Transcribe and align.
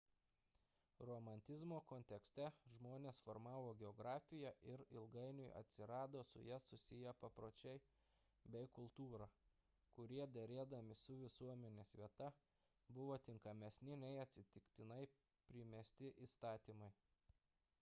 romantizmo 1.07 1.75
kontekste 1.89 2.45
žmones 2.75 3.17
formavo 3.25 3.73
geografija 3.81 4.53
ir 4.69 4.83
ilgainiui 4.99 5.51
atsirado 5.59 6.23
su 6.31 6.43
ja 6.47 6.57
susiję 6.69 7.13
papročiai 7.25 7.77
bei 8.55 8.71
kultūra 8.79 9.27
kurie 9.99 10.21
derėdami 10.39 10.99
su 11.03 11.19
visuomenės 11.21 11.93
vieta 12.01 12.31
buvo 13.01 13.21
tinkamesni 13.31 14.01
nei 14.07 14.19
atsitiktinai 14.25 15.01
primesti 15.53 16.13
įstatymai 16.29 16.93